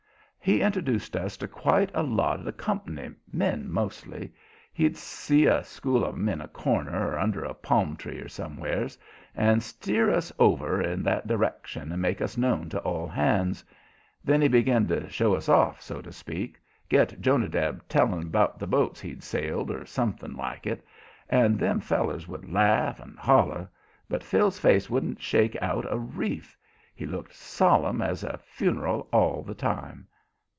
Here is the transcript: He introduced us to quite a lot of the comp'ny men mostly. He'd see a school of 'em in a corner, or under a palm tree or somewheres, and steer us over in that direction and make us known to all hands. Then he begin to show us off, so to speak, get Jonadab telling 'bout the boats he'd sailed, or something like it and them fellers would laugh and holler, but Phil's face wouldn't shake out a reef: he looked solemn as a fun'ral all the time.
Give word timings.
He 0.43 0.61
introduced 0.61 1.15
us 1.15 1.37
to 1.37 1.47
quite 1.47 1.91
a 1.93 2.01
lot 2.01 2.39
of 2.39 2.45
the 2.45 2.51
comp'ny 2.51 3.11
men 3.31 3.71
mostly. 3.71 4.33
He'd 4.73 4.97
see 4.97 5.45
a 5.45 5.63
school 5.63 6.03
of 6.03 6.15
'em 6.15 6.27
in 6.29 6.41
a 6.41 6.47
corner, 6.47 7.09
or 7.09 7.19
under 7.19 7.43
a 7.45 7.53
palm 7.53 7.95
tree 7.95 8.17
or 8.19 8.27
somewheres, 8.27 8.97
and 9.35 9.61
steer 9.61 10.09
us 10.09 10.31
over 10.39 10.81
in 10.81 11.03
that 11.03 11.27
direction 11.27 11.91
and 11.91 12.01
make 12.01 12.21
us 12.21 12.37
known 12.39 12.69
to 12.69 12.79
all 12.79 13.05
hands. 13.07 13.63
Then 14.23 14.41
he 14.41 14.47
begin 14.47 14.87
to 14.87 15.07
show 15.11 15.35
us 15.35 15.47
off, 15.47 15.79
so 15.79 16.01
to 16.01 16.11
speak, 16.11 16.59
get 16.89 17.21
Jonadab 17.21 17.87
telling 17.87 18.29
'bout 18.29 18.57
the 18.57 18.65
boats 18.65 18.99
he'd 18.99 19.21
sailed, 19.21 19.69
or 19.69 19.85
something 19.85 20.35
like 20.35 20.65
it 20.65 20.83
and 21.29 21.59
them 21.59 21.79
fellers 21.79 22.27
would 22.27 22.51
laugh 22.51 22.99
and 22.99 23.15
holler, 23.19 23.69
but 24.09 24.23
Phil's 24.23 24.57
face 24.57 24.89
wouldn't 24.89 25.21
shake 25.21 25.55
out 25.61 25.85
a 25.93 25.99
reef: 25.99 26.57
he 26.95 27.05
looked 27.05 27.35
solemn 27.35 28.01
as 28.01 28.23
a 28.23 28.39
fun'ral 28.39 29.07
all 29.13 29.43
the 29.43 29.53
time. 29.53 30.07